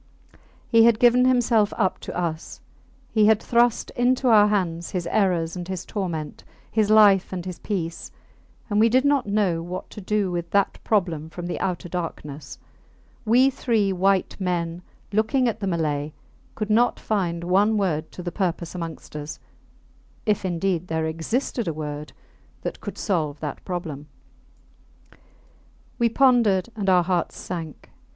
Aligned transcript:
He 0.67 0.85
had 0.85 0.97
given 0.97 1.25
himself 1.25 1.71
up 1.77 1.99
to 1.99 2.17
us; 2.19 2.59
he 3.11 3.27
had 3.27 3.39
thrust 3.39 3.91
into 3.91 4.29
our 4.29 4.47
hands 4.47 4.89
his 4.89 5.05
errors 5.05 5.55
and 5.55 5.67
his 5.67 5.85
torment, 5.85 6.43
his 6.71 6.89
life 6.89 7.31
and 7.31 7.45
his 7.45 7.59
peace; 7.59 8.09
and 8.67 8.79
we 8.79 8.89
did 8.89 9.05
not 9.05 9.27
know 9.27 9.61
what 9.61 9.91
to 9.91 10.01
do 10.01 10.31
with 10.31 10.49
that 10.49 10.79
problem 10.83 11.29
from 11.29 11.45
the 11.45 11.59
outer 11.59 11.87
darkness. 11.87 12.57
We 13.25 13.51
three 13.51 13.93
white 13.93 14.35
men, 14.39 14.81
looking 15.13 15.47
at 15.47 15.59
the 15.59 15.67
Malay, 15.67 16.13
could 16.55 16.71
not 16.71 16.99
find 16.99 17.43
one 17.43 17.77
word 17.77 18.11
to 18.13 18.23
the 18.23 18.31
purpose 18.31 18.73
amongst 18.73 19.15
us 19.15 19.37
if 20.25 20.43
indeed 20.43 20.87
there 20.87 21.05
existed 21.05 21.67
a 21.67 21.73
word 21.77 22.11
that 22.63 22.81
could 22.81 22.97
solve 22.97 23.39
that 23.41 23.63
problem. 23.65 24.07
We 25.99 26.09
pondered, 26.09 26.69
and 26.75 26.89
our 26.89 27.03
hearts 27.03 27.37
sank. 27.37 27.91